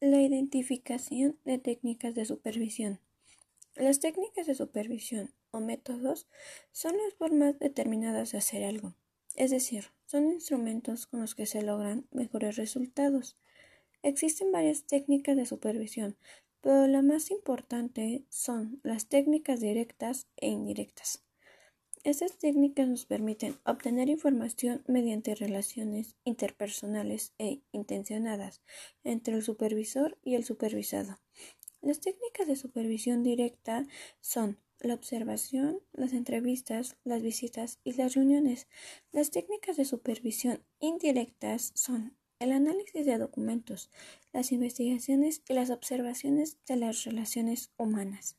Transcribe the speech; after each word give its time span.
La 0.00 0.22
identificación 0.22 1.40
de 1.44 1.58
técnicas 1.58 2.14
de 2.14 2.24
supervisión. 2.24 3.00
Las 3.74 3.98
técnicas 3.98 4.46
de 4.46 4.54
supervisión 4.54 5.34
o 5.50 5.58
métodos 5.58 6.28
son 6.70 6.96
las 6.98 7.14
formas 7.14 7.58
determinadas 7.58 8.30
de 8.30 8.38
hacer 8.38 8.62
algo, 8.62 8.94
es 9.34 9.50
decir, 9.50 9.86
son 10.06 10.30
instrumentos 10.30 11.08
con 11.08 11.20
los 11.20 11.34
que 11.34 11.46
se 11.46 11.62
logran 11.62 12.06
mejores 12.12 12.54
resultados. 12.54 13.34
Existen 14.04 14.52
varias 14.52 14.84
técnicas 14.84 15.36
de 15.36 15.46
supervisión, 15.46 16.16
pero 16.60 16.86
la 16.86 17.02
más 17.02 17.32
importante 17.32 18.24
son 18.28 18.78
las 18.84 19.08
técnicas 19.08 19.58
directas 19.58 20.28
e 20.36 20.46
indirectas. 20.46 21.24
Estas 22.04 22.38
técnicas 22.38 22.88
nos 22.88 23.06
permiten 23.06 23.58
obtener 23.64 24.08
información 24.08 24.82
mediante 24.86 25.34
relaciones 25.34 26.14
interpersonales 26.24 27.32
e 27.38 27.60
intencionadas 27.72 28.62
entre 29.04 29.34
el 29.34 29.42
supervisor 29.42 30.16
y 30.22 30.34
el 30.36 30.44
supervisado. 30.44 31.18
Las 31.80 32.00
técnicas 32.00 32.46
de 32.46 32.56
supervisión 32.56 33.22
directa 33.22 33.86
son 34.20 34.58
la 34.80 34.94
observación, 34.94 35.80
las 35.92 36.12
entrevistas, 36.12 36.96
las 37.02 37.22
visitas 37.22 37.80
y 37.82 37.94
las 37.94 38.14
reuniones. 38.14 38.68
Las 39.10 39.30
técnicas 39.30 39.76
de 39.76 39.84
supervisión 39.84 40.62
indirectas 40.78 41.72
son 41.74 42.16
el 42.38 42.52
análisis 42.52 43.04
de 43.04 43.18
documentos, 43.18 43.90
las 44.32 44.52
investigaciones 44.52 45.42
y 45.48 45.54
las 45.54 45.70
observaciones 45.70 46.58
de 46.66 46.76
las 46.76 47.04
relaciones 47.04 47.72
humanas. 47.76 48.36